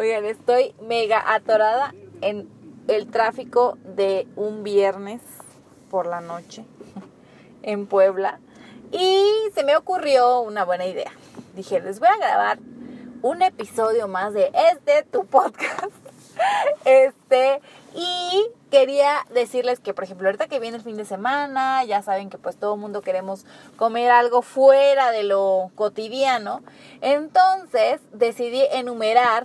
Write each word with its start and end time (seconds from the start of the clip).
Oigan, 0.00 0.24
estoy 0.24 0.74
mega 0.80 1.22
atorada 1.34 1.94
en 2.22 2.48
el 2.88 3.10
tráfico 3.10 3.76
de 3.84 4.26
un 4.34 4.62
viernes 4.62 5.20
por 5.90 6.06
la 6.06 6.22
noche 6.22 6.64
en 7.62 7.86
Puebla 7.86 8.40
y 8.92 9.26
se 9.54 9.62
me 9.62 9.76
ocurrió 9.76 10.40
una 10.40 10.64
buena 10.64 10.86
idea. 10.86 11.12
Dije, 11.54 11.80
les 11.80 12.00
voy 12.00 12.08
a 12.08 12.16
grabar 12.16 12.58
un 13.20 13.42
episodio 13.42 14.08
más 14.08 14.32
de 14.32 14.50
este 14.72 15.02
tu 15.02 15.26
podcast. 15.26 15.92
Este, 16.86 17.60
y 17.94 18.46
quería 18.70 19.26
decirles 19.34 19.78
que, 19.80 19.92
por 19.92 20.04
ejemplo, 20.04 20.28
ahorita 20.28 20.48
que 20.48 20.58
viene 20.58 20.78
el 20.78 20.82
fin 20.82 20.96
de 20.96 21.04
semana, 21.04 21.84
ya 21.84 22.00
saben 22.00 22.30
que 22.30 22.38
pues 22.38 22.56
todo 22.56 22.74
el 22.74 22.80
mundo 22.80 23.02
queremos 23.02 23.44
comer 23.76 24.10
algo 24.10 24.40
fuera 24.40 25.10
de 25.10 25.24
lo 25.24 25.70
cotidiano. 25.74 26.62
Entonces 27.02 28.00
decidí 28.12 28.62
enumerar, 28.72 29.44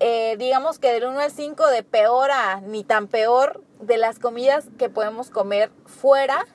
eh, 0.00 0.36
digamos 0.38 0.78
que 0.78 0.92
del 0.92 1.04
1 1.04 1.18
al 1.18 1.30
5 1.30 1.66
de 1.68 1.82
peor 1.82 2.30
a 2.30 2.60
ni 2.60 2.84
tan 2.84 3.08
peor 3.08 3.62
de 3.80 3.96
las 3.96 4.18
comidas 4.18 4.66
que 4.78 4.88
podemos 4.88 5.30
comer 5.30 5.70
fuera. 5.86 6.46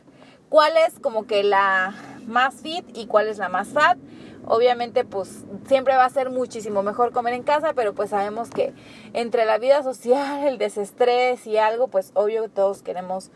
¿Cuál 0.50 0.74
es 0.78 1.00
como 1.00 1.26
que 1.26 1.44
la 1.44 1.96
más 2.28 2.56
fit 2.56 2.86
y 2.96 3.08
cuál 3.08 3.28
es 3.28 3.38
la 3.38 3.50
más 3.50 3.70
fat? 3.70 3.98
Obviamente, 4.46 5.06
pues 5.06 5.46
siempre 5.68 5.96
va 5.96 6.06
a 6.06 6.10
ser 6.10 6.30
muchísimo 6.30 6.84
mejor 6.84 7.12
comer 7.12 7.34
en 7.34 7.44
casa, 7.44 7.74
pero 7.74 7.94
pues 7.94 8.10
sabemos 8.10 8.50
que 8.50 8.74
entre 9.14 9.46
la 9.46 9.58
vida 9.58 9.84
social, 9.84 10.46
el 10.46 10.58
desestrés 10.58 11.48
y 11.48 11.58
algo, 11.58 11.88
pues 11.88 12.12
obvio 12.14 12.50
todos 12.50 12.84
queremos 12.84 13.32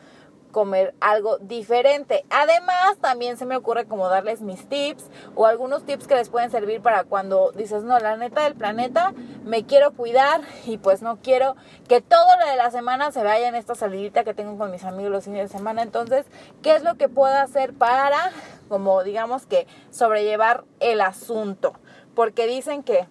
comer 0.52 0.96
algo 1.00 1.38
diferente. 1.40 2.26
Además, 2.30 2.98
también 3.02 3.38
se 3.38 3.46
me 3.46 3.56
ocurre 3.56 3.86
como 3.86 4.08
darles 4.10 4.42
mis 4.42 4.68
tips 4.68 5.06
o 5.36 5.46
algunos 5.46 5.86
tips 5.86 6.08
que 6.08 6.16
les 6.16 6.30
pueden 6.30 6.52
servir 6.52 6.82
para 6.82 7.04
cuando 7.04 7.52
dices, 7.52 7.84
no, 7.84 8.00
la 8.00 8.18
neta 8.18 8.44
del 8.44 8.56
planeta, 8.56 9.14
me 9.44 9.66
quiero 9.66 9.92
cuidar 9.92 10.42
y 10.66 10.78
pues 10.78 11.02
no 11.02 11.18
quiero 11.22 11.56
que 11.88 12.02
todo 12.02 12.38
lo 12.40 12.46
de 12.48 12.56
la 12.56 12.72
semana 12.72 13.12
se 13.12 13.24
vaya 13.24 13.48
en 13.48 13.56
esta 13.56 13.76
salidita 13.76 14.24
que 14.24 14.34
tengo 14.34 14.58
con 14.58 14.72
mis 14.72 14.84
amigos 14.84 15.12
los 15.12 15.26
fines 15.26 15.52
de 15.52 15.58
semana. 15.58 15.82
Entonces, 15.82 16.26
¿qué 16.62 16.76
es 16.76 16.84
lo 16.84 16.96
que 16.96 17.10
puedo 17.10 17.36
hacer 17.36 17.74
para, 17.74 18.32
como 18.70 19.04
digamos 19.04 19.46
que, 19.46 19.68
sobrellevar 19.92 20.64
el 20.80 21.02
asunto? 21.02 21.74
Porque 22.16 22.48
dicen 22.48 22.84
que 22.84 23.08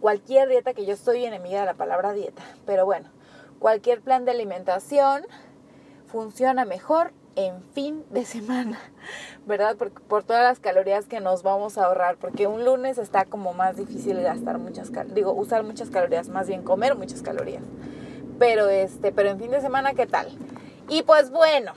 cualquier 0.00 0.48
dieta, 0.48 0.74
que 0.74 0.86
yo 0.86 0.94
estoy 0.94 1.24
enemiga 1.24 1.60
de 1.60 1.66
la 1.66 1.74
palabra 1.74 2.12
dieta, 2.12 2.42
pero 2.66 2.84
bueno, 2.84 3.08
cualquier 3.58 4.00
plan 4.00 4.24
de 4.24 4.32
alimentación 4.32 5.24
funciona 6.12 6.66
mejor 6.66 7.12
en 7.34 7.62
fin 7.72 8.04
de 8.10 8.26
semana, 8.26 8.78
¿verdad? 9.46 9.76
Por, 9.76 9.90
por, 9.90 10.22
todas 10.22 10.42
las 10.42 10.60
calorías 10.60 11.06
que 11.06 11.20
nos 11.20 11.42
vamos 11.42 11.78
a 11.78 11.86
ahorrar, 11.86 12.16
porque 12.16 12.46
un 12.46 12.64
lunes 12.64 12.98
está 12.98 13.24
como 13.24 13.54
más 13.54 13.76
difícil 13.76 14.20
gastar 14.20 14.58
muchas 14.58 14.90
calorías, 14.90 15.14
digo, 15.14 15.32
usar 15.32 15.62
muchas 15.62 15.88
calorías, 15.88 16.28
más 16.28 16.46
bien 16.46 16.62
comer 16.62 16.94
muchas 16.94 17.22
calorías. 17.22 17.62
Pero 18.38 18.68
este, 18.68 19.12
pero 19.12 19.30
en 19.30 19.38
fin 19.38 19.50
de 19.50 19.62
semana, 19.62 19.94
¿qué 19.94 20.06
tal? 20.06 20.28
Y 20.88 21.02
pues 21.02 21.30
bueno, 21.30 21.72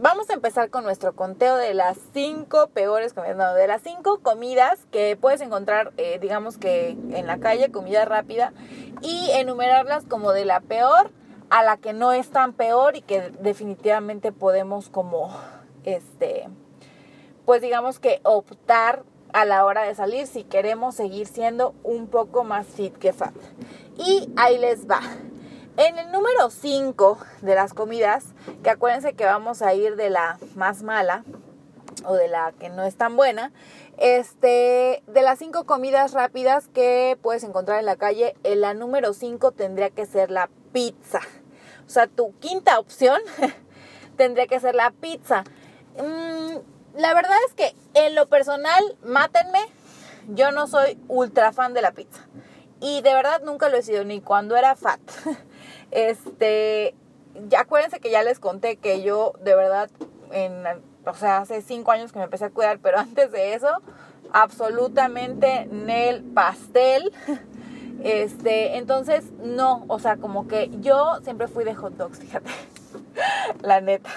vamos 0.00 0.30
a 0.30 0.34
empezar 0.34 0.70
con 0.70 0.84
nuestro 0.84 1.14
conteo 1.14 1.56
de 1.56 1.74
las 1.74 1.98
cinco 2.12 2.68
peores 2.68 3.12
comidas, 3.12 3.36
no, 3.36 3.54
de 3.54 3.66
las 3.66 3.82
cinco 3.82 4.20
comidas 4.22 4.86
que 4.92 5.16
puedes 5.20 5.40
encontrar, 5.40 5.92
eh, 5.96 6.18
digamos 6.20 6.56
que 6.58 6.90
en 6.90 7.26
la 7.26 7.38
calle, 7.38 7.72
comida 7.72 8.04
rápida, 8.04 8.52
y 9.02 9.30
enumerarlas 9.32 10.04
como 10.04 10.32
de 10.32 10.44
la 10.44 10.60
peor 10.60 11.10
a 11.50 11.62
la 11.62 11.76
que 11.76 11.92
no 11.92 12.12
es 12.12 12.30
tan 12.30 12.52
peor 12.52 12.96
y 12.96 13.02
que 13.02 13.30
definitivamente 13.40 14.32
podemos 14.32 14.88
como, 14.88 15.30
este, 15.84 16.48
pues 17.44 17.60
digamos 17.60 17.98
que 17.98 18.20
optar 18.22 19.02
a 19.32 19.44
la 19.44 19.64
hora 19.64 19.82
de 19.82 19.94
salir 19.94 20.26
si 20.26 20.44
queremos 20.44 20.94
seguir 20.94 21.26
siendo 21.26 21.74
un 21.82 22.06
poco 22.06 22.44
más 22.44 22.66
fit 22.66 22.96
que 22.96 23.12
fat. 23.12 23.34
Y 23.96 24.32
ahí 24.36 24.58
les 24.58 24.88
va. 24.88 25.00
En 25.76 25.98
el 25.98 26.10
número 26.10 26.50
5 26.50 27.18
de 27.42 27.54
las 27.54 27.74
comidas, 27.74 28.26
que 28.62 28.70
acuérdense 28.70 29.14
que 29.14 29.24
vamos 29.24 29.62
a 29.62 29.72
ir 29.74 29.96
de 29.96 30.10
la 30.10 30.38
más 30.54 30.82
mala 30.82 31.24
o 32.04 32.14
de 32.14 32.28
la 32.28 32.52
que 32.52 32.68
no 32.68 32.82
es 32.84 32.96
tan 32.96 33.16
buena, 33.16 33.52
este, 33.98 35.02
de 35.06 35.22
las 35.22 35.38
cinco 35.38 35.64
comidas 35.64 36.12
rápidas 36.12 36.68
que 36.68 37.18
puedes 37.22 37.44
encontrar 37.44 37.78
en 37.78 37.86
la 37.86 37.96
calle, 37.96 38.34
en 38.42 38.60
la 38.62 38.74
número 38.74 39.12
5 39.12 39.52
tendría 39.52 39.90
que 39.90 40.06
ser 40.06 40.30
la 40.30 40.48
pizza. 40.72 41.20
O 41.90 41.92
sea, 41.92 42.06
tu 42.06 42.32
quinta 42.38 42.78
opción 42.78 43.20
tendría 44.16 44.46
que 44.46 44.60
ser 44.60 44.76
la 44.76 44.92
pizza. 44.92 45.42
Mm, 45.98 46.58
la 46.96 47.14
verdad 47.14 47.36
es 47.48 47.54
que 47.54 47.74
en 47.94 48.14
lo 48.14 48.28
personal, 48.28 48.96
mátenme, 49.02 49.58
yo 50.28 50.52
no 50.52 50.68
soy 50.68 50.96
ultra 51.08 51.52
fan 51.52 51.74
de 51.74 51.82
la 51.82 51.90
pizza. 51.90 52.28
Y 52.80 53.02
de 53.02 53.12
verdad 53.12 53.42
nunca 53.44 53.68
lo 53.68 53.76
he 53.76 53.82
sido, 53.82 54.04
ni 54.04 54.20
cuando 54.20 54.56
era 54.56 54.76
fat. 54.76 55.00
Este, 55.90 56.94
ya 57.48 57.62
acuérdense 57.62 57.98
que 57.98 58.12
ya 58.12 58.22
les 58.22 58.38
conté 58.38 58.76
que 58.76 59.02
yo 59.02 59.32
de 59.40 59.56
verdad, 59.56 59.90
en, 60.30 60.64
o 61.04 61.14
sea, 61.14 61.38
hace 61.38 61.60
cinco 61.60 61.90
años 61.90 62.12
que 62.12 62.20
me 62.20 62.26
empecé 62.26 62.44
a 62.44 62.50
cuidar, 62.50 62.78
pero 62.78 62.98
antes 63.00 63.32
de 63.32 63.54
eso, 63.54 63.82
absolutamente 64.32 65.68
el 65.88 66.22
pastel. 66.22 67.12
Este, 68.02 68.78
entonces, 68.78 69.30
no, 69.42 69.84
o 69.88 69.98
sea, 69.98 70.16
como 70.16 70.48
que 70.48 70.70
yo 70.80 71.18
siempre 71.22 71.48
fui 71.48 71.64
de 71.64 71.74
hot 71.74 71.94
dogs, 71.94 72.18
fíjate, 72.20 72.50
la 73.62 73.80
neta. 73.80 74.10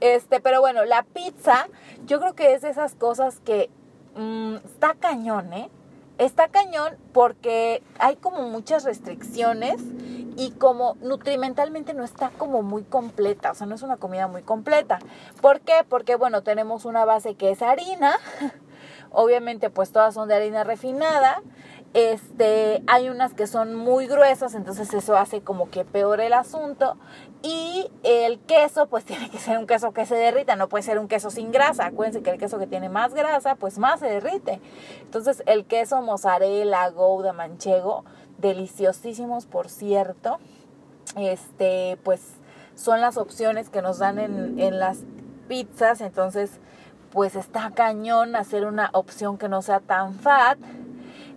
Este, 0.00 0.40
pero 0.40 0.60
bueno, 0.60 0.84
la 0.84 1.02
pizza, 1.02 1.68
yo 2.06 2.20
creo 2.20 2.34
que 2.34 2.52
es 2.54 2.62
de 2.62 2.70
esas 2.70 2.94
cosas 2.94 3.40
que 3.40 3.70
mmm, 4.16 4.56
está 4.56 4.94
cañón, 4.94 5.52
¿eh? 5.52 5.70
Está 6.18 6.48
cañón 6.48 6.96
porque 7.12 7.82
hay 7.98 8.16
como 8.16 8.48
muchas 8.48 8.84
restricciones 8.84 9.80
y 10.36 10.52
como 10.52 10.96
nutrimentalmente 11.00 11.94
no 11.94 12.04
está 12.04 12.30
como 12.30 12.62
muy 12.62 12.82
completa, 12.82 13.50
o 13.50 13.54
sea, 13.54 13.66
no 13.66 13.74
es 13.74 13.82
una 13.82 13.96
comida 13.96 14.26
muy 14.28 14.42
completa. 14.42 14.98
¿Por 15.40 15.60
qué? 15.60 15.84
Porque, 15.88 16.16
bueno, 16.16 16.42
tenemos 16.42 16.84
una 16.84 17.04
base 17.04 17.34
que 17.34 17.50
es 17.50 17.62
harina, 17.62 18.16
obviamente 19.10 19.70
pues 19.70 19.92
todas 19.92 20.14
son 20.14 20.28
de 20.28 20.34
harina 20.34 20.64
refinada, 20.64 21.42
este, 21.94 22.82
hay 22.88 23.08
unas 23.08 23.34
que 23.34 23.46
son 23.46 23.76
muy 23.76 24.08
gruesas, 24.08 24.56
entonces 24.56 24.92
eso 24.92 25.16
hace 25.16 25.42
como 25.42 25.70
que 25.70 25.84
peor 25.84 26.20
el 26.20 26.32
asunto. 26.32 26.96
Y 27.40 27.88
el 28.02 28.40
queso, 28.40 28.86
pues 28.88 29.04
tiene 29.06 29.30
que 29.30 29.38
ser 29.38 29.58
un 29.58 29.66
queso 29.68 29.92
que 29.92 30.04
se 30.04 30.16
derrita, 30.16 30.56
no 30.56 30.68
puede 30.68 30.82
ser 30.82 30.98
un 30.98 31.06
queso 31.06 31.30
sin 31.30 31.52
grasa. 31.52 31.86
Acuérdense 31.86 32.22
que 32.22 32.30
el 32.30 32.38
queso 32.38 32.58
que 32.58 32.66
tiene 32.66 32.88
más 32.88 33.14
grasa, 33.14 33.54
pues 33.54 33.78
más 33.78 34.00
se 34.00 34.06
derrite. 34.06 34.60
Entonces 35.02 35.44
el 35.46 35.66
queso 35.66 36.02
mozzarella, 36.02 36.90
gouda, 36.90 37.32
manchego, 37.32 38.04
deliciosísimos 38.38 39.46
por 39.46 39.68
cierto, 39.68 40.38
este, 41.16 41.96
pues 42.02 42.20
son 42.74 43.00
las 43.00 43.16
opciones 43.16 43.70
que 43.70 43.82
nos 43.82 43.98
dan 43.98 44.18
en, 44.18 44.58
en 44.58 44.80
las 44.80 44.98
pizzas. 45.46 46.00
Entonces, 46.00 46.58
pues 47.12 47.36
está 47.36 47.70
cañón 47.70 48.34
hacer 48.34 48.66
una 48.66 48.90
opción 48.94 49.38
que 49.38 49.48
no 49.48 49.62
sea 49.62 49.78
tan 49.78 50.14
fat 50.14 50.58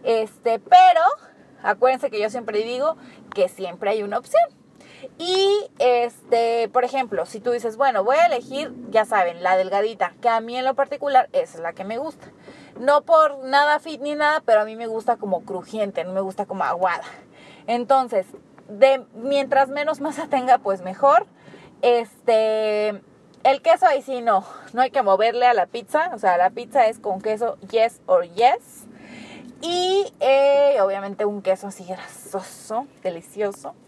este, 0.04 0.60
pero 0.60 1.02
acuérdense 1.64 2.10
que 2.10 2.22
yo 2.22 2.30
siempre 2.30 2.60
digo 2.64 2.98
que 3.34 3.50
siempre 3.50 3.90
hay 3.90 4.04
una 4.04 4.18
opción. 4.18 4.44
Y 5.18 5.70
este, 5.80 6.70
por 6.70 6.84
ejemplo, 6.84 7.26
si 7.26 7.40
tú 7.40 7.52
dices, 7.52 7.78
bueno, 7.78 8.04
voy 8.04 8.18
a 8.18 8.26
elegir, 8.26 8.74
ya 8.90 9.06
saben, 9.06 9.44
la 9.44 9.56
delgadita, 9.56 10.14
que 10.22 10.30
a 10.30 10.42
mí 10.42 10.58
en 10.58 10.66
lo 10.66 10.74
particular 10.74 11.30
es 11.34 11.56
la 11.60 11.74
que 11.74 11.84
me 11.84 11.98
gusta. 11.98 12.32
No 12.80 13.04
por 13.04 13.44
nada 13.44 13.80
fit 13.80 14.02
ni 14.02 14.16
nada, 14.16 14.42
pero 14.46 14.62
a 14.62 14.66
mí 14.66 14.76
me 14.76 14.88
gusta 14.88 15.18
como 15.18 15.44
crujiente, 15.44 16.04
no 16.04 16.14
me 16.14 16.22
gusta 16.22 16.46
como 16.46 16.64
aguada. 16.64 17.04
Entonces, 17.68 18.26
de 18.68 19.06
mientras 19.14 19.70
menos 19.70 20.02
masa 20.02 20.28
tenga, 20.28 20.58
pues 20.58 20.82
mejor. 20.82 21.26
Este, 21.82 23.02
el 23.44 23.62
queso 23.62 23.86
ahí 23.86 24.02
sí 24.02 24.22
no, 24.22 24.44
no 24.74 24.82
hay 24.82 24.92
que 24.92 25.04
moverle 25.04 25.46
a 25.46 25.54
la 25.54 25.68
pizza, 25.68 26.12
o 26.14 26.18
sea, 26.18 26.38
la 26.38 26.50
pizza 26.50 26.88
es 26.88 27.00
con 27.00 27.22
queso 27.22 27.58
yes 27.70 28.02
or 28.08 28.26
yes. 28.26 28.87
Y 29.62 30.14
eh, 30.20 30.78
obviamente 30.82 31.26
un 31.26 31.42
queso 31.42 31.68
así 31.68 31.84
grasoso, 31.86 32.88
delicioso. 33.04 33.74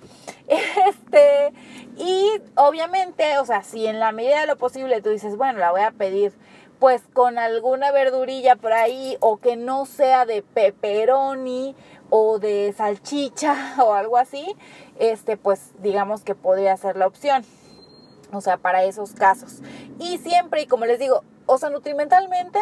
Este, 0.87 1.53
y 1.95 2.27
obviamente, 2.55 3.37
o 3.37 3.45
sea, 3.45 3.61
si 3.61 3.85
en 3.85 3.99
la 3.99 4.11
medida 4.11 4.41
de 4.41 4.47
lo 4.47 4.57
posible 4.57 4.99
tú 4.99 5.09
dices, 5.09 5.37
bueno, 5.37 5.59
la 5.59 5.69
voy 5.69 5.81
a 5.81 5.91
pedir 5.91 6.33
pues 6.79 7.03
con 7.13 7.37
alguna 7.37 7.91
verdurilla 7.91 8.55
por 8.55 8.73
ahí 8.73 9.17
o 9.19 9.37
que 9.37 9.57
no 9.57 9.85
sea 9.85 10.25
de 10.25 10.41
pepperoni 10.41 11.75
o 12.09 12.39
de 12.39 12.73
salchicha 12.75 13.75
o 13.83 13.93
algo 13.93 14.17
así, 14.17 14.55
este 14.97 15.37
pues 15.37 15.71
digamos 15.79 16.23
que 16.23 16.33
podría 16.33 16.75
ser 16.77 16.95
la 16.95 17.05
opción. 17.05 17.45
O 18.31 18.41
sea, 18.41 18.57
para 18.57 18.83
esos 18.83 19.13
casos. 19.13 19.61
Y 19.99 20.19
siempre, 20.19 20.61
y 20.61 20.67
como 20.67 20.85
les 20.85 20.99
digo, 20.99 21.23
o 21.51 21.57
sea, 21.57 21.71
nutrimentalmente 21.71 22.59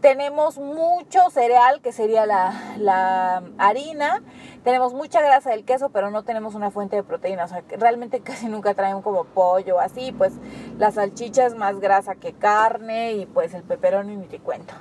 tenemos 0.00 0.58
mucho 0.58 1.28
cereal, 1.30 1.80
que 1.80 1.90
sería 1.90 2.24
la, 2.24 3.42
harina, 3.58 4.22
tenemos 4.62 4.94
mucha 4.94 5.20
grasa 5.20 5.50
del 5.50 5.64
queso, 5.64 5.88
pero 5.88 6.12
no 6.12 6.22
tenemos 6.22 6.54
una 6.54 6.70
fuente 6.70 6.94
de 6.94 7.02
proteína, 7.02 7.46
o 7.46 7.48
sea, 7.48 7.62
que 7.62 7.76
realmente 7.76 8.20
casi 8.24 8.46
nunca 8.46 8.74
traen 8.74 9.02
como 9.02 9.24
pollo, 9.24 9.80
así, 9.80 10.12
pues 10.12 10.34
la 10.78 10.92
salchicha 10.92 11.46
es 11.46 11.56
más 11.56 11.80
grasa 11.80 12.14
que 12.14 12.32
carne 12.32 13.14
y 13.14 13.26
pues 13.26 13.54
el 13.54 13.64
peperón 13.64 14.06
ni 14.06 14.26
te 14.28 14.38
cuento. 14.38 14.72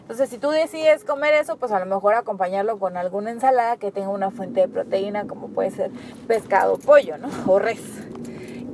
Entonces, 0.00 0.28
si 0.28 0.36
tú 0.36 0.50
decides 0.50 1.02
comer 1.02 1.32
eso, 1.32 1.56
pues 1.56 1.72
a 1.72 1.80
lo 1.80 1.86
mejor 1.86 2.14
acompañarlo 2.14 2.78
con 2.78 2.98
alguna 2.98 3.30
ensalada 3.30 3.78
que 3.78 3.90
tenga 3.92 4.10
una 4.10 4.30
fuente 4.30 4.60
de 4.60 4.68
proteína, 4.68 5.26
como 5.26 5.48
puede 5.48 5.70
ser 5.70 5.90
pescado, 6.28 6.78
pollo, 6.78 7.16
¿no? 7.16 7.28
O 7.46 7.58
res. 7.58 7.80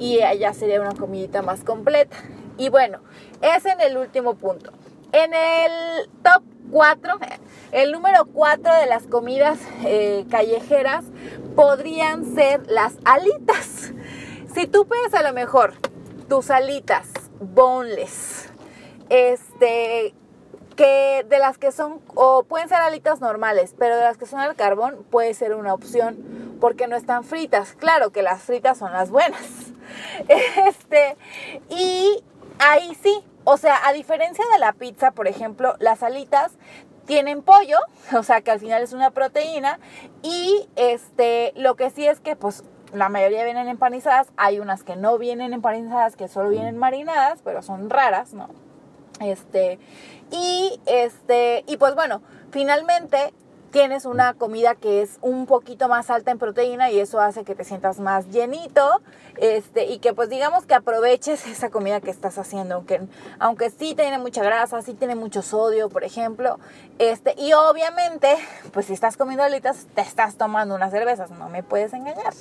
Y 0.00 0.20
allá 0.22 0.52
sería 0.52 0.80
una 0.80 0.94
comidita 0.94 1.42
más 1.42 1.62
completa. 1.62 2.16
Y 2.58 2.68
bueno, 2.68 3.00
es 3.40 3.64
en 3.64 3.80
el 3.80 3.96
último 3.96 4.34
punto. 4.34 4.72
En 5.12 5.34
el 5.34 6.08
top 6.22 6.42
4, 6.70 7.18
el 7.72 7.92
número 7.92 8.24
4 8.26 8.74
de 8.74 8.86
las 8.86 9.06
comidas 9.06 9.58
eh, 9.84 10.24
callejeras 10.30 11.04
podrían 11.54 12.34
ser 12.34 12.66
las 12.66 12.94
alitas. 13.04 13.92
Si 14.54 14.66
tú 14.66 14.86
pides 14.86 15.14
a 15.14 15.22
lo 15.22 15.32
mejor 15.32 15.74
tus 16.28 16.50
alitas 16.50 17.08
boneless, 17.40 18.50
este, 19.10 20.14
que 20.76 21.26
de 21.28 21.38
las 21.38 21.58
que 21.58 21.72
son, 21.72 22.00
o 22.14 22.44
pueden 22.44 22.68
ser 22.68 22.78
alitas 22.78 23.20
normales, 23.20 23.74
pero 23.78 23.96
de 23.96 24.02
las 24.02 24.16
que 24.16 24.26
son 24.26 24.40
al 24.40 24.56
carbón 24.56 25.04
puede 25.10 25.34
ser 25.34 25.54
una 25.54 25.74
opción 25.74 26.56
porque 26.60 26.86
no 26.86 26.96
están 26.96 27.24
fritas. 27.24 27.74
Claro 27.74 28.12
que 28.12 28.22
las 28.22 28.42
fritas 28.42 28.78
son 28.78 28.92
las 28.92 29.10
buenas. 29.10 29.42
Este, 30.28 31.18
y 31.68 32.24
ahí 32.58 32.96
sí, 33.02 33.24
o 33.44 33.56
sea, 33.56 33.86
a 33.86 33.92
diferencia 33.92 34.44
de 34.52 34.58
la 34.58 34.72
pizza, 34.72 35.10
por 35.12 35.28
ejemplo, 35.28 35.74
las 35.78 36.02
alitas 36.02 36.52
tienen 37.06 37.42
pollo, 37.42 37.78
o 38.16 38.22
sea 38.22 38.40
que 38.40 38.50
al 38.50 38.60
final 38.60 38.82
es 38.82 38.92
una 38.92 39.10
proteína 39.10 39.78
y 40.22 40.68
este 40.76 41.52
lo 41.56 41.74
que 41.76 41.90
sí 41.90 42.06
es 42.06 42.20
que 42.20 42.36
pues 42.36 42.64
la 42.92 43.08
mayoría 43.08 43.44
vienen 43.44 43.68
empanizadas, 43.68 44.28
hay 44.36 44.60
unas 44.60 44.84
que 44.84 44.96
no 44.96 45.18
vienen 45.18 45.54
empanizadas, 45.54 46.14
que 46.14 46.28
solo 46.28 46.50
vienen 46.50 46.76
marinadas, 46.76 47.40
pero 47.42 47.62
son 47.62 47.88
raras, 47.88 48.34
¿no? 48.34 48.50
Este, 49.20 49.78
y 50.30 50.80
este, 50.86 51.64
y 51.66 51.76
pues 51.76 51.94
bueno, 51.94 52.22
finalmente 52.50 53.32
tienes 53.72 54.04
una 54.04 54.34
comida 54.34 54.74
que 54.74 55.02
es 55.02 55.18
un 55.20 55.46
poquito 55.46 55.88
más 55.88 56.10
alta 56.10 56.30
en 56.30 56.38
proteína 56.38 56.90
y 56.90 57.00
eso 57.00 57.20
hace 57.20 57.42
que 57.42 57.54
te 57.54 57.64
sientas 57.64 57.98
más 57.98 58.28
llenito 58.28 59.00
este 59.38 59.86
y 59.86 59.98
que 59.98 60.12
pues 60.12 60.28
digamos 60.28 60.66
que 60.66 60.74
aproveches 60.74 61.46
esa 61.48 61.70
comida 61.70 62.00
que 62.00 62.10
estás 62.10 62.38
haciendo 62.38 62.76
aunque 62.76 63.00
aunque 63.40 63.70
sí 63.70 63.94
tiene 63.94 64.18
mucha 64.18 64.44
grasa 64.44 64.82
sí 64.82 64.94
tiene 64.94 65.14
mucho 65.14 65.42
sodio 65.42 65.88
por 65.88 66.04
ejemplo 66.04 66.60
este 66.98 67.34
y 67.38 67.52
obviamente 67.54 68.36
pues 68.72 68.86
si 68.86 68.92
estás 68.92 69.16
comiendo 69.16 69.42
alitas 69.42 69.86
te 69.94 70.02
estás 70.02 70.36
tomando 70.36 70.74
unas 70.74 70.90
cervezas 70.90 71.30
no 71.30 71.48
me 71.48 71.62
puedes 71.62 71.92
engañar. 71.92 72.34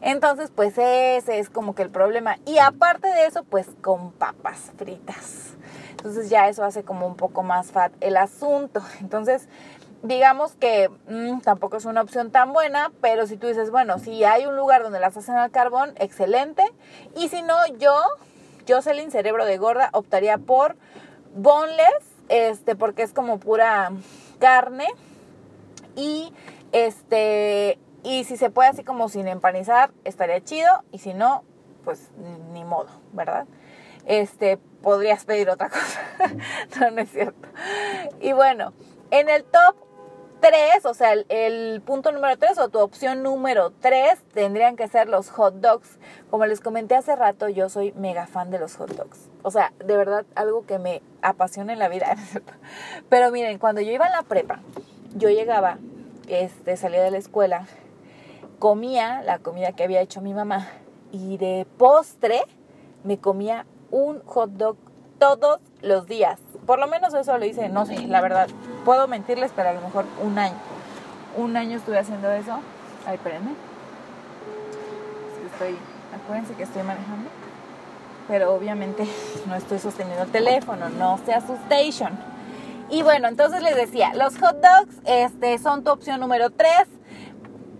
Entonces 0.00 0.50
pues 0.54 0.78
ese 0.78 1.38
es 1.38 1.50
como 1.50 1.74
que 1.74 1.82
el 1.82 1.90
problema. 1.90 2.38
Y 2.46 2.58
aparte 2.58 3.08
de 3.08 3.26
eso 3.26 3.44
pues 3.44 3.66
con 3.82 4.12
papas 4.12 4.72
fritas. 4.76 5.54
Entonces 5.90 6.30
ya 6.30 6.48
eso 6.48 6.64
hace 6.64 6.84
como 6.84 7.06
un 7.06 7.16
poco 7.16 7.42
más 7.42 7.72
fat 7.72 7.92
el 8.00 8.16
asunto. 8.16 8.82
Entonces 9.00 9.48
digamos 10.02 10.54
que 10.56 10.90
mm, 11.08 11.40
tampoco 11.40 11.76
es 11.76 11.84
una 11.84 12.02
opción 12.02 12.30
tan 12.30 12.52
buena, 12.52 12.92
pero 13.00 13.26
si 13.26 13.36
tú 13.36 13.46
dices, 13.46 13.70
bueno, 13.70 13.98
si 13.98 14.24
hay 14.24 14.46
un 14.46 14.56
lugar 14.56 14.82
donde 14.82 15.00
las 15.00 15.16
hacen 15.16 15.36
al 15.36 15.50
carbón, 15.50 15.92
excelente. 15.96 16.62
Y 17.16 17.28
si 17.28 17.42
no, 17.42 17.54
yo, 17.78 17.94
Jocelyn 18.68 19.10
Cerebro 19.10 19.44
de 19.44 19.58
Gorda, 19.58 19.90
optaría 19.92 20.38
por 20.38 20.76
boneless, 21.34 22.04
este, 22.28 22.76
porque 22.76 23.02
es 23.02 23.12
como 23.12 23.38
pura 23.38 23.92
carne. 24.38 24.86
Y 25.96 26.32
este, 26.72 27.78
y 28.04 28.24
si 28.24 28.36
se 28.36 28.50
puede 28.50 28.68
así 28.68 28.84
como 28.84 29.08
sin 29.08 29.26
empanizar, 29.26 29.90
estaría 30.04 30.42
chido. 30.42 30.84
Y 30.92 30.98
si 30.98 31.14
no, 31.14 31.42
pues 31.84 32.10
ni 32.52 32.64
modo, 32.64 32.88
¿verdad? 33.12 33.46
Este, 34.06 34.58
podrías 34.82 35.24
pedir 35.24 35.50
otra 35.50 35.68
cosa. 35.70 36.00
no, 36.80 36.90
no 36.92 37.00
es 37.00 37.10
cierto. 37.10 37.48
Y 38.20 38.32
bueno, 38.32 38.72
en 39.10 39.28
el 39.28 39.44
top 39.44 39.87
3, 40.40 40.84
o 40.84 40.94
sea, 40.94 41.12
el, 41.12 41.80
punto 41.82 42.12
número 42.12 42.36
3 42.38 42.58
o 42.58 42.68
tu 42.68 42.78
opción 42.78 43.22
número 43.22 43.72
3 43.80 44.18
tendrían 44.32 44.76
que 44.76 44.88
ser 44.88 45.08
los 45.08 45.30
hot 45.30 45.54
dogs. 45.54 45.98
Como 46.30 46.46
les 46.46 46.60
comenté 46.60 46.94
hace 46.94 47.16
rato, 47.16 47.48
yo 47.48 47.68
soy 47.68 47.92
mega 47.92 48.26
fan 48.26 48.50
de 48.50 48.58
los 48.58 48.76
hot 48.76 48.90
dogs. 48.90 49.28
O 49.42 49.50
sea, 49.50 49.72
de 49.84 49.96
verdad, 49.96 50.24
algo 50.34 50.64
que 50.66 50.78
me 50.78 51.02
apasiona 51.22 51.72
en 51.72 51.78
la 51.78 51.88
vida. 51.88 52.16
Pero 53.08 53.30
miren, 53.30 53.58
cuando 53.58 53.80
yo 53.80 53.92
iba 53.92 54.06
a 54.06 54.10
la 54.10 54.22
prepa, 54.22 54.60
yo 55.14 55.28
llegaba, 55.28 55.78
este, 56.28 56.76
salía 56.76 57.02
de 57.02 57.10
la 57.10 57.18
escuela, 57.18 57.66
comía 58.58 59.22
la 59.22 59.38
comida 59.38 59.72
que 59.72 59.84
había 59.84 60.00
hecho 60.00 60.20
mi 60.20 60.34
mamá 60.34 60.68
y 61.10 61.38
de 61.38 61.66
postre 61.78 62.42
me 63.04 63.18
comía 63.18 63.66
un 63.90 64.20
hot 64.24 64.50
dog 64.50 64.76
todos 65.18 65.60
los 65.82 66.06
días. 66.06 66.38
Por 66.66 66.78
lo 66.78 66.86
menos 66.86 67.14
eso 67.14 67.38
lo 67.38 67.44
hice, 67.44 67.68
no 67.68 67.86
sé, 67.86 68.06
la 68.06 68.20
verdad. 68.20 68.48
Puedo 68.88 69.06
mentirles, 69.06 69.52
pero 69.54 69.68
a 69.68 69.72
lo 69.74 69.82
mejor 69.82 70.06
un 70.22 70.38
año. 70.38 70.56
Un 71.36 71.58
año 71.58 71.76
estuve 71.76 71.98
haciendo 71.98 72.32
eso. 72.32 72.58
Ay, 73.06 73.16
espérenme. 73.16 73.50
Estoy, 75.52 75.76
acuérdense 76.16 76.54
que 76.54 76.62
estoy 76.62 76.82
manejando. 76.84 77.28
Pero 78.28 78.54
obviamente 78.54 79.06
no 79.46 79.56
estoy 79.56 79.78
sosteniendo 79.78 80.22
el 80.22 80.30
teléfono, 80.30 80.88
no 80.88 81.20
sea 81.26 81.42
su 81.42 81.52
station. 81.52 82.18
Y 82.88 83.02
bueno, 83.02 83.28
entonces 83.28 83.62
les 83.62 83.76
decía, 83.76 84.14
los 84.14 84.38
hot 84.38 84.56
dogs 84.56 84.96
este, 85.04 85.58
son 85.58 85.84
tu 85.84 85.90
opción 85.90 86.18
número 86.18 86.48
3. 86.48 86.72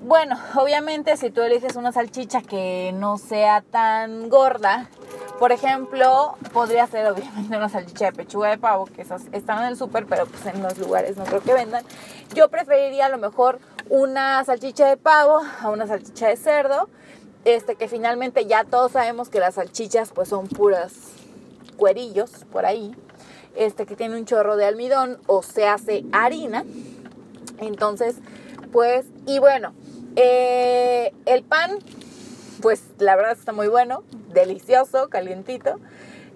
Bueno, 0.03 0.37
obviamente 0.57 1.17
si 1.17 1.31
tú 1.31 1.41
eliges 1.41 1.77
una 1.77 1.91
salchicha 1.91 2.43
que 2.43 2.93
no 2.95 3.17
sea 3.17 3.63
tan 3.63 4.29
gorda, 4.29 4.91
por 5.39 5.53
ejemplo, 5.53 6.37
podría 6.53 6.87
ser 6.87 7.07
obviamente 7.07 7.57
una 7.57 7.69
salchicha 7.69 8.07
de 8.07 8.13
pechuga 8.13 8.51
de 8.51 8.59
pavo, 8.59 8.87
que 8.87 9.03
esas 9.03 9.23
están 9.33 9.61
en 9.63 9.69
el 9.69 9.77
súper, 9.77 10.07
pero 10.07 10.27
pues 10.27 10.47
en 10.47 10.63
los 10.63 10.77
lugares 10.79 11.17
no 11.17 11.25
creo 11.25 11.41
que 11.41 11.55
vendan. 11.55 11.85
Yo 12.35 12.49
preferiría 12.49 13.07
a 13.07 13.09
lo 13.09 13.19
mejor 13.19 13.61
una 13.89 14.43
salchicha 14.45 14.87
de 14.87 14.97
pavo 14.97 15.41
a 15.61 15.71
una 15.71 15.87
salchicha 15.87 16.29
de 16.29 16.37
cerdo, 16.37 16.89
este 17.45 17.77
que 17.77 17.89
finalmente 17.89 18.47
ya 18.47 18.65
todos 18.65 18.93
sabemos 18.93 19.29
que 19.29 19.39
las 19.39 19.55
salchichas 19.55 20.11
pues 20.13 20.29
son 20.29 20.49
puras 20.49 20.93
cuerillos 21.77 22.31
por 22.51 22.67
ahí, 22.67 22.95
este 23.55 23.87
que 23.87 23.97
tiene 23.97 24.17
un 24.17 24.25
chorro 24.25 24.57
de 24.57 24.67
almidón 24.67 25.19
o 25.27 25.43
se 25.43 25.67
hace 25.67 26.05
harina. 26.13 26.65
Entonces, 27.61 28.17
pues, 28.73 29.07
y 29.27 29.39
bueno, 29.39 29.73
eh, 30.17 31.13
el 31.27 31.43
pan 31.43 31.79
pues 32.61 32.83
la 32.99 33.17
verdad 33.17 33.33
está 33.33 33.53
muy 33.53 33.69
bueno, 33.69 34.03
delicioso, 34.33 35.09
calientito. 35.09 35.79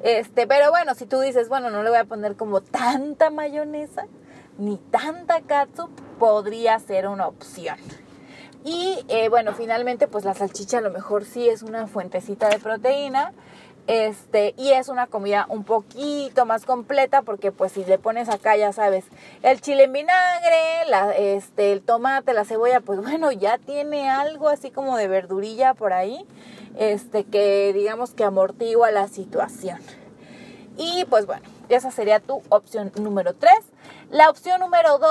Este, 0.03 0.47
pero 0.47 0.71
bueno, 0.71 0.95
si 0.95 1.07
tú 1.07 1.21
dices, 1.21 1.49
bueno, 1.49 1.71
no 1.71 1.83
le 1.83 1.91
voy 1.91 1.99
a 1.99 2.05
poner 2.05 2.37
como 2.37 2.61
tanta 2.61 3.31
mayonesa 3.31 4.07
ni 4.59 4.77
tanta 4.77 5.41
katsu, 5.43 5.89
podría 6.19 6.79
ser 6.79 7.09
una 7.09 7.27
opción. 7.27 7.79
Y 8.65 9.05
eh, 9.09 9.29
bueno, 9.29 9.55
finalmente, 9.55 10.07
pues 10.07 10.25
la 10.25 10.35
salchicha 10.35 10.79
a 10.79 10.83
lo 10.83 10.91
mejor 10.91 11.25
sí 11.25 11.49
es 11.49 11.63
una 11.63 11.87
fuentecita 11.87 12.49
de 12.49 12.59
proteína. 12.59 13.33
Este, 13.89 14.55
y 14.57 14.71
es 14.71 14.89
una 14.89 15.09
comida 15.09 15.47
un 15.49 15.65
poquito 15.65 16.47
más 16.47 16.65
completa 16.65 17.23
porque 17.23 17.51
pues 17.51 17.73
si 17.73 17.85
le 17.85 17.99
pones 17.99 18.29
acá, 18.29 18.57
ya 18.57 18.73
sabes, 18.73 19.05
el 19.43 19.61
chile 19.61 19.85
en 19.85 19.93
vinagre, 19.93 20.85
este, 21.17 21.73
el 21.73 21.83
tomate, 21.83 22.33
la 22.33 22.45
cebolla, 22.45 22.81
pues 22.81 23.01
bueno, 23.01 23.33
ya 23.33 23.59
tiene 23.59 24.09
algo 24.09 24.49
así 24.49 24.71
como 24.71 24.97
de 24.97 25.09
verdurilla 25.09 25.75
por 25.75 25.93
ahí, 25.93 26.25
este, 26.79 27.25
que 27.25 27.73
digamos 27.73 28.15
que 28.15 28.23
amortigua 28.23 28.93
la 28.93 29.09
situación. 29.09 29.81
Y 30.77 31.05
pues 31.07 31.27
bueno, 31.27 31.43
esa 31.69 31.91
sería 31.91 32.21
tu 32.21 32.43
opción 32.51 32.93
número 32.97 33.35
3. 33.35 33.53
La 34.13 34.29
opción 34.29 34.61
número 34.61 34.99
2, 34.99 35.11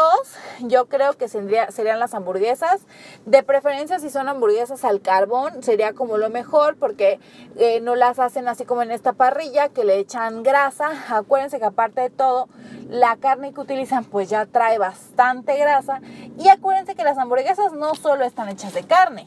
yo 0.60 0.88
creo 0.88 1.14
que 1.14 1.28
serían 1.28 2.00
las 2.00 2.14
hamburguesas. 2.14 2.82
De 3.26 3.42
preferencia, 3.42 3.98
si 3.98 4.12
son 4.12 4.30
hamburguesas 4.30 4.86
al 4.86 5.02
carbón, 5.02 5.64
sería 5.64 5.94
como 5.94 6.18
lo 6.18 6.30
mejor 6.30 6.78
porque 6.78 7.20
eh, 7.58 7.82
no 7.82 7.96
las 7.96 8.20
hacen 8.20 8.48
así 8.48 8.64
como 8.64 8.84
en 8.84 8.92
esta 8.92 9.14
parrilla, 9.14 9.70
que 9.70 9.86
le 9.86 9.98
echan 9.98 10.44
grasa. 10.44 10.92
Acuérdense 11.10 11.58
que 11.58 11.66
aparte 11.66 12.02
de 12.02 12.10
todo, 12.12 12.48
la 12.90 13.16
carne 13.16 13.54
que 13.54 13.62
utilizan 13.62 14.06
pues 14.06 14.30
ya 14.30 14.46
trae 14.46 14.78
bastante 14.78 15.58
grasa. 15.58 16.00
Y 16.38 16.50
acuérdense 16.50 16.94
que 16.94 17.04
las 17.04 17.18
hamburguesas 17.18 17.74
no 17.74 17.96
solo 17.96 18.24
están 18.24 18.50
hechas 18.50 18.74
de 18.74 18.84
carne, 18.84 19.26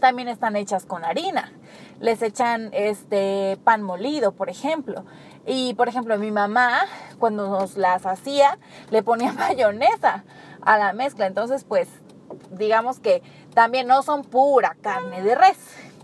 también 0.00 0.26
están 0.26 0.56
hechas 0.56 0.84
con 0.84 1.04
harina. 1.04 1.52
Les 2.00 2.20
echan 2.22 2.70
este 2.72 3.56
pan 3.62 3.82
molido, 3.82 4.32
por 4.32 4.50
ejemplo. 4.50 5.04
Y 5.46 5.74
por 5.74 5.88
ejemplo, 5.88 6.18
mi 6.18 6.30
mamá, 6.30 6.80
cuando 7.18 7.48
nos 7.48 7.76
las 7.76 8.06
hacía, 8.06 8.58
le 8.90 9.02
ponía 9.02 9.32
mayonesa 9.38 10.24
a 10.62 10.78
la 10.78 10.92
mezcla. 10.92 11.26
Entonces, 11.26 11.64
pues, 11.64 11.88
digamos 12.50 13.00
que 13.00 13.22
también 13.54 13.86
no 13.86 14.02
son 14.02 14.22
pura 14.22 14.76
carne 14.80 15.22
de 15.22 15.34
res. 15.34 15.58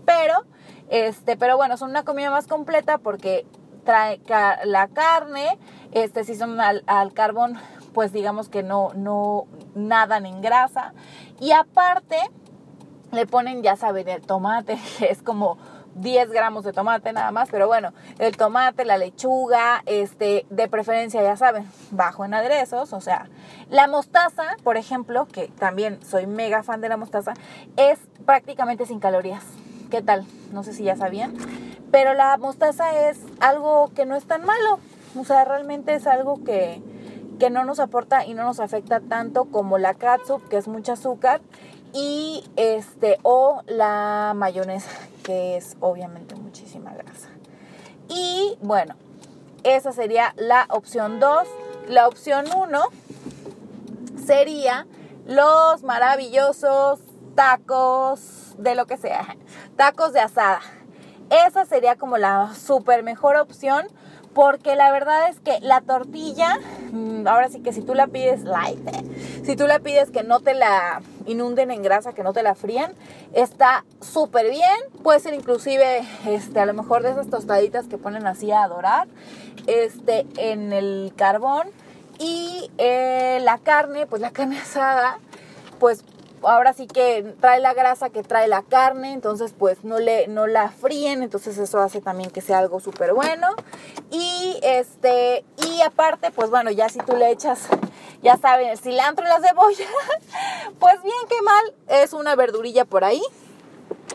Pero, 0.05 0.45
este, 0.89 1.37
pero 1.37 1.57
bueno, 1.57 1.77
son 1.77 1.89
una 1.89 2.03
comida 2.03 2.29
más 2.29 2.47
completa 2.47 2.97
porque 2.97 3.45
trae 3.83 4.21
la 4.65 4.87
carne, 4.87 5.57
este, 5.91 6.23
si 6.23 6.35
son 6.35 6.61
al, 6.61 6.83
al 6.85 7.13
carbón, 7.13 7.57
pues 7.93 8.13
digamos 8.13 8.49
que 8.49 8.63
no, 8.63 8.91
no 8.95 9.45
nadan 9.75 10.25
en 10.25 10.41
grasa. 10.41 10.93
Y 11.39 11.51
aparte, 11.51 12.17
le 13.11 13.25
ponen, 13.25 13.63
ya 13.63 13.75
saben, 13.75 14.07
el 14.07 14.21
tomate, 14.21 14.77
que 14.97 15.05
es 15.05 15.21
como 15.21 15.57
10 15.95 16.31
gramos 16.31 16.63
de 16.63 16.73
tomate 16.73 17.13
nada 17.13 17.31
más, 17.31 17.49
pero 17.49 17.67
bueno, 17.67 17.91
el 18.19 18.37
tomate, 18.37 18.85
la 18.85 18.97
lechuga, 18.97 19.83
este, 19.85 20.45
de 20.49 20.67
preferencia 20.67 21.21
ya 21.21 21.35
saben, 21.35 21.69
bajo 21.91 22.25
en 22.25 22.33
aderezos, 22.33 22.93
o 22.93 23.01
sea, 23.01 23.27
la 23.69 23.87
mostaza, 23.87 24.43
por 24.63 24.77
ejemplo, 24.77 25.27
que 25.27 25.47
también 25.47 25.99
soy 26.03 26.27
mega 26.27 26.63
fan 26.63 26.81
de 26.81 26.89
la 26.89 26.97
mostaza, 26.97 27.33
es 27.77 27.99
prácticamente 28.25 28.85
sin 28.85 28.99
calorías. 28.99 29.43
¿Qué 29.89 30.01
tal? 30.01 30.25
No 30.53 30.63
sé 30.63 30.73
si 30.73 30.83
ya 30.83 30.95
sabían, 30.95 31.35
pero 31.91 32.13
la 32.13 32.37
mostaza 32.37 33.09
es 33.09 33.19
algo 33.41 33.91
que 33.93 34.05
no 34.05 34.15
es 34.15 34.25
tan 34.25 34.45
malo, 34.45 34.79
o 35.19 35.25
sea, 35.25 35.43
realmente 35.43 35.93
es 35.93 36.07
algo 36.07 36.43
que, 36.45 36.81
que 37.39 37.49
no 37.49 37.65
nos 37.65 37.81
aporta 37.81 38.25
y 38.25 38.33
no 38.33 38.43
nos 38.43 38.61
afecta 38.61 39.01
tanto 39.01 39.45
como 39.45 39.77
la 39.77 39.93
catsup, 39.93 40.47
que 40.47 40.55
es 40.55 40.69
mucho 40.69 40.93
azúcar, 40.93 41.41
y 41.93 42.45
este 42.55 43.17
o 43.23 43.63
la 43.67 44.31
mayonesa 44.33 44.89
que 45.23 45.57
es 45.57 45.77
obviamente 45.79 46.35
muchísima 46.35 46.93
grasa. 46.93 47.29
Y 48.07 48.57
bueno 48.61 48.95
esa 49.63 49.91
sería 49.91 50.33
la 50.37 50.65
opción 50.69 51.19
2 51.19 51.47
la 51.87 52.07
opción 52.07 52.45
1 52.55 52.81
sería 54.25 54.87
los 55.27 55.83
maravillosos 55.83 56.99
tacos 57.35 58.55
de 58.57 58.75
lo 58.75 58.85
que 58.85 58.97
sea 58.97 59.35
tacos 59.75 60.13
de 60.13 60.19
asada. 60.19 60.61
Esa 61.29 61.65
sería 61.65 61.95
como 61.95 62.17
la 62.17 62.53
super 62.53 63.03
mejor 63.03 63.37
opción 63.37 63.87
porque 64.33 64.75
la 64.75 64.91
verdad 64.91 65.29
es 65.29 65.39
que 65.39 65.59
la 65.61 65.81
tortilla, 65.81 66.59
mm, 66.91 67.27
ahora 67.27 67.49
sí 67.49 67.61
que 67.61 67.73
si 67.73 67.81
tú 67.81 67.95
la 67.95 68.07
pides 68.07 68.43
light, 68.43 68.87
eh, 68.87 69.03
si 69.43 69.55
tú 69.55 69.67
la 69.67 69.79
pides 69.79 70.11
que 70.11 70.23
no 70.23 70.39
te 70.39 70.53
la 70.53 71.01
inunden 71.25 71.71
en 71.71 71.81
grasa, 71.83 72.13
que 72.13 72.23
no 72.23 72.33
te 72.33 72.43
la 72.43 72.55
frían, 72.55 72.93
está 73.33 73.85
súper 74.01 74.49
bien. 74.49 74.77
Puede 75.03 75.19
ser 75.19 75.33
inclusive, 75.33 76.03
este, 76.27 76.59
a 76.59 76.65
lo 76.65 76.73
mejor 76.73 77.03
de 77.03 77.11
esas 77.11 77.29
tostaditas 77.29 77.87
que 77.87 77.97
ponen 77.97 78.27
así 78.27 78.51
a 78.51 78.67
dorar, 78.67 79.07
este, 79.67 80.25
en 80.37 80.73
el 80.73 81.13
carbón. 81.15 81.69
Y 82.19 82.69
eh, 82.77 83.39
la 83.41 83.57
carne, 83.57 84.05
pues 84.05 84.21
la 84.21 84.31
carne 84.31 84.59
asada, 84.61 85.19
pues 85.79 86.03
ahora 86.43 86.73
sí 86.73 86.87
que 86.87 87.35
trae 87.39 87.59
la 87.59 87.73
grasa 87.73 88.09
que 88.09 88.23
trae 88.23 88.47
la 88.47 88.63
carne, 88.63 89.13
entonces 89.13 89.53
pues 89.57 89.83
no, 89.83 89.99
le, 89.99 90.27
no 90.27 90.47
la 90.47 90.69
fríen, 90.69 91.23
entonces 91.23 91.57
eso 91.57 91.79
hace 91.79 92.01
también 92.01 92.29
que 92.29 92.41
sea 92.41 92.59
algo 92.59 92.79
súper 92.79 93.13
bueno. 93.13 93.47
Y 94.11 94.59
este, 94.63 95.43
y 95.67 95.81
aparte, 95.81 96.31
pues 96.31 96.49
bueno, 96.49 96.71
ya 96.71 96.89
si 96.89 96.99
tú 96.99 97.15
le 97.15 97.31
echas, 97.31 97.67
ya 98.21 98.37
saben, 98.37 98.69
el 98.69 98.77
cilantro 98.77 99.25
y 99.25 99.29
la 99.29 99.39
cebolla, 99.39 99.85
pues 100.79 101.01
bien 101.03 101.15
que 101.29 101.41
mal, 101.41 101.73
es 101.87 102.13
una 102.13 102.35
verdurilla 102.35 102.85
por 102.85 103.03
ahí 103.03 103.21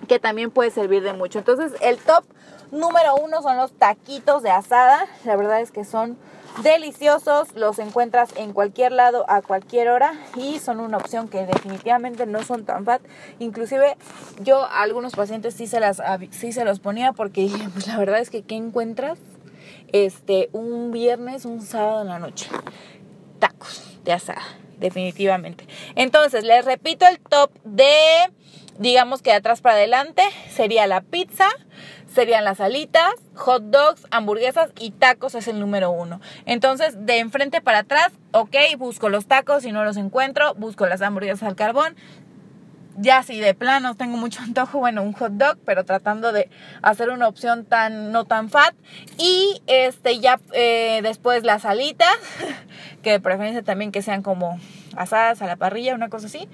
que 0.06 0.18
también 0.18 0.50
puede 0.50 0.70
servir 0.70 1.02
de 1.02 1.12
mucho. 1.12 1.38
Entonces 1.38 1.72
el 1.80 1.98
top 1.98 2.24
número 2.70 3.16
uno 3.16 3.42
son 3.42 3.56
los 3.56 3.72
taquitos 3.72 4.42
de 4.42 4.50
asada, 4.50 5.06
la 5.24 5.36
verdad 5.36 5.60
es 5.60 5.70
que 5.70 5.84
son 5.84 6.16
deliciosos, 6.62 7.54
los 7.54 7.78
encuentras 7.78 8.30
en 8.36 8.52
cualquier 8.52 8.92
lado 8.92 9.26
a 9.28 9.42
cualquier 9.42 9.88
hora 9.88 10.14
y 10.36 10.58
son 10.58 10.80
una 10.80 10.96
opción 10.96 11.28
que 11.28 11.44
definitivamente 11.44 12.26
no 12.26 12.42
son 12.42 12.64
tan 12.64 12.84
fat. 12.84 13.02
Inclusive 13.38 13.96
yo 14.40 14.64
a 14.64 14.82
algunos 14.82 15.14
pacientes 15.14 15.54
sí 15.54 15.66
se 15.66 15.80
las 15.80 16.00
sí 16.30 16.52
se 16.52 16.64
los 16.64 16.80
ponía 16.80 17.12
porque 17.12 17.50
pues 17.72 17.86
la 17.86 17.98
verdad 17.98 18.20
es 18.20 18.30
que 18.30 18.42
¿qué 18.42 18.56
encuentras? 18.56 19.18
Este, 19.92 20.48
un 20.52 20.90
viernes, 20.90 21.44
un 21.44 21.60
sábado 21.62 22.02
en 22.02 22.08
la 22.08 22.18
noche. 22.18 22.48
Tacos 23.38 23.85
de 24.06 24.14
asada, 24.14 24.42
definitivamente. 24.78 25.66
Entonces, 25.94 26.44
les 26.44 26.64
repito 26.64 27.06
el 27.06 27.18
top 27.18 27.50
de 27.64 28.30
digamos 28.78 29.22
que 29.22 29.30
de 29.30 29.36
atrás 29.36 29.60
para 29.60 29.76
adelante 29.76 30.22
sería 30.50 30.86
la 30.86 31.00
pizza, 31.00 31.48
serían 32.12 32.44
las 32.44 32.60
alitas, 32.60 33.14
hot 33.34 33.64
dogs, 33.64 34.06
hamburguesas 34.10 34.70
y 34.78 34.90
tacos 34.90 35.34
es 35.34 35.48
el 35.48 35.60
número 35.60 35.90
uno. 35.90 36.20
Entonces, 36.44 37.06
de 37.06 37.18
enfrente 37.18 37.60
para 37.60 37.80
atrás, 37.80 38.12
ok, 38.32 38.56
busco 38.78 39.08
los 39.08 39.26
tacos, 39.26 39.62
si 39.62 39.72
no 39.72 39.84
los 39.84 39.96
encuentro, 39.96 40.54
busco 40.54 40.86
las 40.86 41.02
hamburguesas 41.02 41.42
al 41.42 41.56
carbón. 41.56 41.96
Ya 42.98 43.22
si 43.22 43.38
de 43.38 43.54
plano 43.54 43.94
tengo 43.94 44.16
mucho 44.16 44.40
antojo, 44.42 44.78
bueno, 44.78 45.02
un 45.02 45.12
hot 45.12 45.32
dog, 45.32 45.58
pero 45.64 45.84
tratando 45.84 46.32
de 46.32 46.48
hacer 46.82 47.10
una 47.10 47.28
opción 47.28 47.64
tan 47.64 48.12
no 48.12 48.24
tan 48.24 48.50
fat. 48.50 48.74
Y 49.18 49.62
este 49.66 50.18
ya 50.18 50.40
eh, 50.52 51.00
después 51.02 51.44
las 51.44 51.64
alitas, 51.64 52.16
que 53.02 53.12
de 53.12 53.20
preferencia 53.20 53.62
también 53.62 53.92
que 53.92 54.02
sean 54.02 54.22
como 54.22 54.58
asadas 54.96 55.42
a 55.42 55.46
la 55.46 55.56
parrilla, 55.56 55.94
una 55.94 56.08
cosa 56.08 56.26
así. 56.26 56.48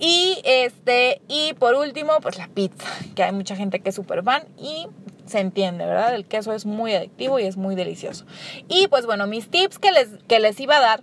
Y 0.00 0.40
este, 0.44 1.20
y 1.28 1.54
por 1.54 1.74
último, 1.74 2.12
pues 2.22 2.38
la 2.38 2.48
pizza, 2.48 2.88
que 3.14 3.22
hay 3.22 3.32
mucha 3.32 3.56
gente 3.56 3.80
que 3.80 3.90
es 3.90 3.94
súper 3.94 4.22
fan 4.22 4.44
y 4.58 4.88
se 5.26 5.40
entiende, 5.40 5.86
¿verdad? 5.86 6.14
El 6.14 6.26
queso 6.26 6.52
es 6.52 6.66
muy 6.66 6.94
adictivo 6.94 7.38
y 7.38 7.44
es 7.44 7.56
muy 7.56 7.74
delicioso. 7.74 8.26
Y 8.68 8.88
pues 8.88 9.06
bueno, 9.06 9.26
mis 9.26 9.48
tips 9.48 9.78
que 9.78 9.92
les, 9.92 10.08
que 10.28 10.40
les 10.40 10.58
iba 10.60 10.76
a 10.76 10.80
dar 10.80 11.02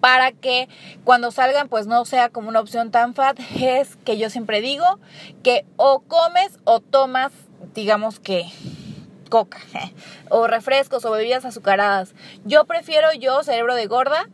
para 0.00 0.32
que 0.32 0.68
cuando 1.04 1.30
salgan 1.30 1.68
pues 1.68 1.86
no 1.86 2.04
sea 2.04 2.28
como 2.28 2.48
una 2.48 2.60
opción 2.60 2.90
tan 2.90 3.14
fat 3.14 3.38
es 3.60 3.96
que 3.96 4.18
yo 4.18 4.30
siempre 4.30 4.60
digo 4.60 4.98
que 5.42 5.64
o 5.76 6.00
comes 6.00 6.58
o 6.64 6.80
tomas 6.80 7.32
digamos 7.74 8.20
que 8.20 8.46
coca 9.30 9.58
o 10.28 10.46
refrescos 10.46 11.04
o 11.04 11.10
bebidas 11.10 11.44
azucaradas. 11.46 12.14
Yo 12.44 12.64
prefiero 12.66 13.12
yo 13.14 13.42
cerebro 13.42 13.74
de 13.74 13.86
gorda 13.86 14.28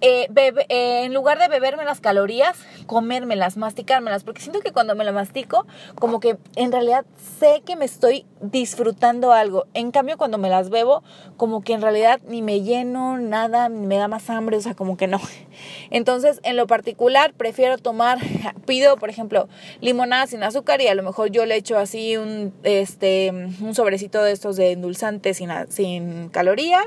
eh, 0.00 0.28
eh, 0.34 1.04
en 1.04 1.12
lugar 1.12 1.38
de 1.38 1.48
beberme 1.48 1.84
las 1.84 2.00
calorías, 2.00 2.56
comérmelas, 2.86 3.56
masticármelas, 3.56 4.24
porque 4.24 4.40
siento 4.40 4.60
que 4.60 4.72
cuando 4.72 4.94
me 4.94 5.04
la 5.04 5.12
mastico, 5.12 5.66
como 5.94 6.20
que 6.20 6.38
en 6.56 6.72
realidad 6.72 7.04
sé 7.38 7.62
que 7.64 7.76
me 7.76 7.84
estoy 7.84 8.26
disfrutando 8.40 9.32
algo. 9.32 9.66
En 9.74 9.90
cambio, 9.90 10.16
cuando 10.16 10.38
me 10.38 10.48
las 10.48 10.70
bebo, 10.70 11.02
como 11.36 11.62
que 11.62 11.74
en 11.74 11.82
realidad 11.82 12.20
ni 12.26 12.40
me 12.40 12.62
lleno 12.62 13.18
nada, 13.18 13.68
ni 13.68 13.86
me 13.86 13.96
da 13.96 14.08
más 14.08 14.30
hambre, 14.30 14.56
o 14.56 14.60
sea, 14.60 14.74
como 14.74 14.96
que 14.96 15.06
no. 15.06 15.20
Entonces, 15.90 16.40
en 16.44 16.56
lo 16.56 16.66
particular, 16.66 17.34
prefiero 17.34 17.76
tomar, 17.76 18.18
pido, 18.66 18.96
por 18.96 19.10
ejemplo, 19.10 19.48
limonada 19.80 20.26
sin 20.26 20.42
azúcar 20.42 20.80
y 20.80 20.88
a 20.88 20.94
lo 20.94 21.02
mejor 21.02 21.30
yo 21.30 21.44
le 21.46 21.56
echo 21.56 21.76
así 21.78 22.16
un, 22.16 22.54
este, 22.62 23.30
un 23.32 23.74
sobrecito 23.74 24.22
de 24.22 24.32
estos 24.32 24.56
de 24.56 24.72
endulzantes 24.72 25.36
sin, 25.36 25.50
sin 25.68 26.28
calorías, 26.30 26.86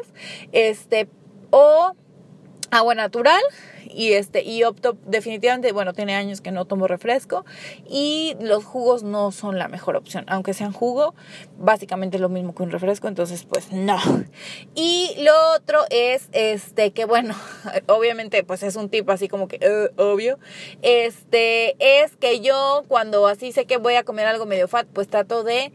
este, 0.51 1.07
o 1.51 1.93
agua 2.73 2.95
natural 2.95 3.41
y 3.89 4.13
este 4.13 4.43
y 4.43 4.63
opto 4.63 4.97
definitivamente 5.05 5.71
bueno 5.71 5.93
tiene 5.93 6.15
años 6.15 6.41
que 6.41 6.51
no 6.51 6.65
tomo 6.65 6.87
refresco 6.87 7.45
y 7.87 8.35
los 8.39 8.65
jugos 8.65 9.03
no 9.03 9.31
son 9.31 9.59
la 9.59 9.67
mejor 9.67 9.95
opción 9.95 10.25
aunque 10.27 10.53
sean 10.53 10.71
jugo 10.71 11.13
básicamente 11.57 12.17
es 12.17 12.21
lo 12.21 12.29
mismo 12.29 12.55
que 12.55 12.63
un 12.63 12.71
refresco 12.71 13.07
entonces 13.07 13.45
pues 13.45 13.71
no. 13.71 13.97
Y 14.75 15.15
lo 15.19 15.33
otro 15.55 15.81
es 15.89 16.29
este 16.31 16.91
que 16.91 17.05
bueno 17.05 17.35
obviamente 17.87 18.43
pues 18.43 18.63
es 18.63 18.75
un 18.75 18.89
tipo 18.89 19.11
así 19.11 19.27
como 19.27 19.47
que 19.47 19.59
uh, 19.97 20.01
obvio 20.01 20.39
este 20.81 21.75
es 21.79 22.15
que 22.15 22.41
yo 22.41 22.83
cuando 22.87 23.27
así 23.27 23.51
sé 23.51 23.65
que 23.65 23.77
voy 23.77 23.95
a 23.95 24.03
comer 24.03 24.27
algo 24.27 24.45
medio 24.45 24.67
fat 24.67 24.87
pues 24.87 25.07
trato 25.07 25.43
de 25.43 25.71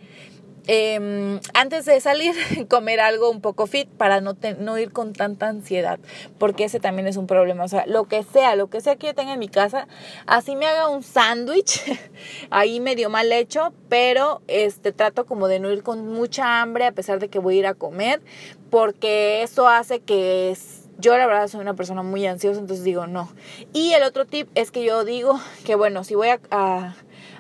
Em, 0.71 1.41
antes 1.55 1.87
de 1.87 1.99
salir, 1.99 2.35
comer 2.69 3.01
algo 3.01 3.31
un 3.31 3.41
poco 3.41 3.67
fit 3.67 3.89
para 3.89 4.21
no, 4.21 4.37
no 4.59 4.79
ir 4.79 4.93
con 4.93 5.15
tanta 5.15 5.49
ansiedad, 5.49 5.99
porque 6.37 6.65
ese 6.65 6.79
también 6.79 7.09
es 7.09 7.17
un 7.17 7.27
problema. 7.27 7.65
O 7.65 7.69
sea, 7.69 7.87
lo 7.87 8.05
que 8.05 8.23
sea, 8.23 8.55
lo 8.55 8.69
que 8.69 8.83
sea 8.83 8.97
que 8.97 9.07
yo 9.07 9.15
tenga 9.15 9.33
en 9.33 9.39
mi 9.39 9.49
casa, 9.49 9.89
así 10.27 10.57
me 10.57 10.67
haga 10.67 10.91
un 10.91 11.03
sándwich, 11.03 11.81
ahí 12.51 12.81
medio 12.81 13.09
mal 13.09 13.33
hecho, 13.33 13.73
pero 13.89 14.43
este 14.47 14.93
trato 14.93 15.25
como 15.25 15.49
de 15.49 15.59
no 15.59 15.73
ir 15.73 15.83
con 15.83 16.07
mucha 16.07 16.61
hambre 16.61 16.85
a 16.85 16.93
pesar 16.93 17.19
de 17.19 17.29
que 17.29 17.39
voy 17.39 17.57
a 17.57 17.59
ir 17.61 17.67
a 17.67 17.73
comer, 17.73 18.21
porque 18.69 19.43
eso 19.43 19.69
hace 19.69 20.01
que 20.01 20.55
yo 20.99 21.17
la 21.17 21.27
verdad 21.27 21.49
soy 21.49 21.61
una 21.61 21.75
persona 21.75 22.03
muy 22.03 22.27
ansiosa, 22.27 22.61
entonces 22.61 22.85
digo 22.85 23.07
no. 23.07 23.33
Y 23.73 23.95
el 23.95 24.03
otro 24.03 24.27
tip 24.27 24.51
es 24.55 24.71
que 24.71 24.85
yo 24.85 25.05
digo 25.05 25.41
que 25.65 25.77
bueno, 25.77 26.05
si 26.05 26.15
voy 26.15 26.29
a 26.29 26.95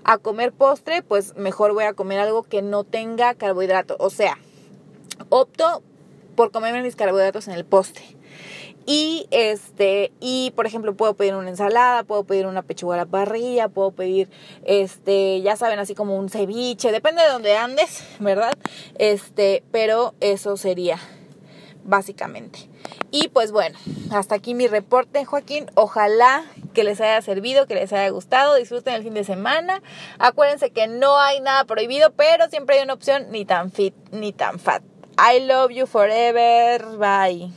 a 0.05 0.19
comer 0.19 0.53
postre, 0.53 1.03
pues 1.03 1.37
mejor 1.37 1.73
voy 1.73 1.85
a 1.85 1.93
comer 1.93 2.19
algo 2.19 2.43
que 2.43 2.63
no 2.63 2.85
tenga 2.85 3.35
carbohidrato. 3.35 3.97
O 3.99 4.11
sea, 4.11 4.39
opto 5.29 5.83
por 6.37 6.51
comerme 6.51 6.83
mis 6.83 6.97
carbohidratos 6.97 7.49
en 7.49 7.55
el 7.55 7.65
postre. 7.65 8.05
Y 8.87 9.27
este, 9.31 10.13
y 10.19 10.51
por 10.57 10.65
ejemplo, 10.65 10.95
puedo 10.95 11.13
pedir 11.13 11.35
una 11.35 11.51
ensalada, 11.51 12.05
puedo 12.05 12.25
pedir 12.25 12.47
una 12.47 12.63
pechuga 12.63 12.95
a 12.95 12.99
la 12.99 13.05
parrilla, 13.05 13.69
puedo 13.69 13.91
pedir 13.91 14.31
este, 14.65 15.43
ya 15.43 15.57
saben, 15.57 15.79
así 15.79 15.95
como 15.95 16.17
un 16.17 16.31
ceviche, 16.31 16.91
depende 16.91 17.23
de 17.23 17.29
donde 17.29 17.55
andes, 17.55 18.03
¿verdad? 18.19 18.55
Este, 18.97 19.63
pero 19.73 20.15
eso 20.21 20.57
sería 20.57 20.99
básicamente. 21.85 22.71
Y 23.11 23.29
pues 23.29 23.53
bueno, 23.53 23.79
hasta 24.11 24.35
aquí 24.35 24.55
mi 24.55 24.67
reporte, 24.67 25.25
Joaquín. 25.25 25.71
Ojalá 25.75 26.45
que 26.75 26.85
les 26.85 27.01
haya 27.01 27.21
servido, 27.23 27.67
que 27.67 27.75
les 27.75 27.93
haya 27.93 28.09
gustado. 28.11 28.55
Disfruten 28.55 28.95
el 28.95 29.03
fin 29.03 29.15
de 29.15 29.25
semana. 29.25 29.83
Acuérdense 30.19 30.71
que 30.71 30.87
no 30.87 31.19
hay 31.19 31.41
nada 31.41 31.65
prohibido, 31.65 32.13
pero 32.13 32.49
siempre 32.49 32.77
hay 32.77 32.85
una 32.85 32.95
opción 32.95 33.27
ni 33.31 33.45
tan 33.45 33.71
fit 33.73 33.95
ni 34.13 34.33
tan 34.33 34.59
fat. 34.59 34.83
I 35.19 35.41
love 35.41 35.71
you 35.73 35.87
forever. 35.87 36.97
Bye. 36.97 37.51